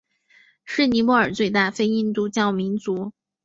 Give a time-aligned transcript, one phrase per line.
[0.65, 3.13] 是尼泊尔的最大非印度教民族。